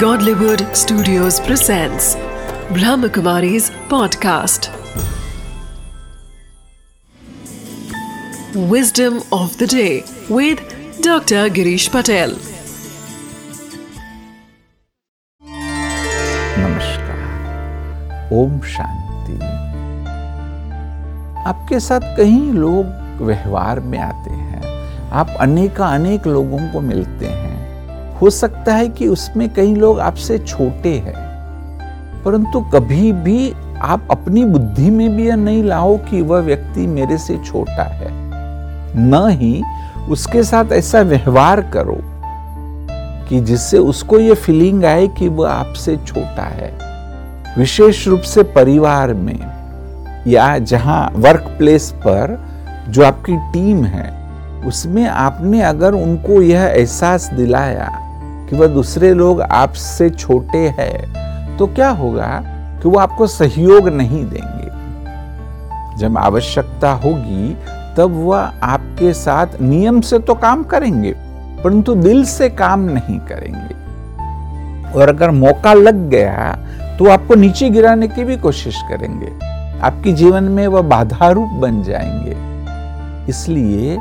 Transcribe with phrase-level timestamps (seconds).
[0.00, 2.16] Godlywood Studios presents
[2.76, 4.68] Brahmakumari's podcast.
[8.72, 10.60] Wisdom of the day with
[11.00, 11.48] Dr.
[11.58, 12.36] Girish Patel.
[16.58, 19.38] नमस्कार ओम शांति
[21.48, 24.62] आपके साथ कई लोग व्यवहार में आते हैं
[25.22, 27.55] आप अनेका अनेक लोगों को मिलते हैं
[28.22, 31.26] हो सकता है कि उसमें कई लोग आपसे छोटे हैं।
[32.24, 37.18] परंतु कभी भी आप अपनी बुद्धि में भी यह नहीं लाओ कि वह व्यक्ति मेरे
[37.18, 38.08] से छोटा है।
[38.98, 39.64] न ही
[40.08, 41.98] उसके साथ ऐसा व्यवहार करो
[43.28, 46.78] कि जिससे उसको यह फीलिंग आए कि वह आपसे छोटा है।
[47.58, 49.38] विशेष रूप से परिवार में
[50.26, 52.46] या जहाँ वर्क प्लेस पर
[52.88, 54.26] जो आपकी टीम है,
[54.66, 58.05] उसमें आपने अगर उनको यह एहसास दिलाया
[58.50, 62.28] कि वह दूसरे लोग आपसे छोटे हैं तो क्या होगा
[62.82, 64.68] कि वो आपको सहयोग नहीं देंगे?
[65.98, 67.54] जब आवश्यकता होगी,
[67.96, 71.12] तब वह आपके साथ नियम से तो काम करेंगे,
[71.64, 73.74] परंतु दिल से काम नहीं करेंगे।
[74.92, 76.52] और अगर मौका लग गया
[76.98, 79.32] तो आपको नीचे गिराने की भी कोशिश करेंगे।
[79.80, 82.36] आपके जीवन में वह बाधा रूप बन जाएँगे।
[83.30, 83.96] इसलिए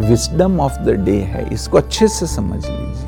[0.00, 3.05] विस्डम ऑफ़ द डे है, इसको अच्छे से समझ लीजिए।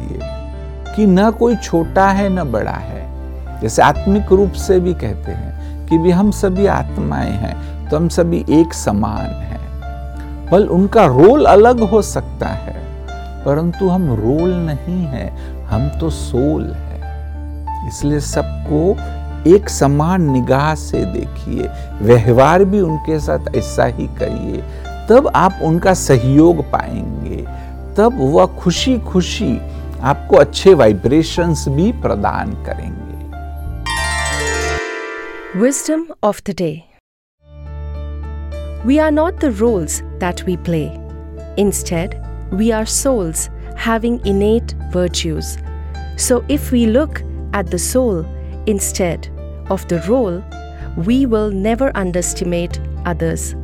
[0.99, 5.87] कि न कोई छोटा है, न बड़ा है। जैसे आत्मिक रूप से भी कहते हैं
[5.87, 11.45] कि भी हम सभी आत्माएँ हैं तो हम सभी एक समान हैं। बल उनका रोल
[11.45, 12.75] अलग हो सकता है,
[13.45, 15.29] परंतु हम रोल नहीं है,
[15.67, 21.69] हम तो सोल है। इसलिए सबको एक समान निगाह से देखिए,
[22.03, 24.63] व्यवहार भी उनके साथ ऐसा ही करिए,
[25.09, 27.45] तब आप उनका सहयोग पाएँगे,
[27.97, 29.53] तब वह खुशी खुशी
[30.12, 33.02] आपको अच्छे वाइब्रेशंस भी प्रदान करेंगे
[35.62, 36.76] Wisdom of the day
[38.86, 40.88] We are not the roles that we play.
[41.58, 42.16] Instead,
[42.52, 45.58] we are souls having innate virtues.
[46.18, 47.22] So, if we look
[47.54, 48.26] at the soul
[48.66, 49.30] instead
[49.70, 50.44] of the role,
[50.98, 53.56] we will never underestimate others.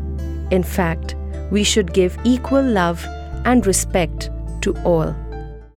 [0.52, 1.16] In fact,
[1.52, 3.06] we should give equal love
[3.46, 4.30] and respect
[4.62, 5.16] to all.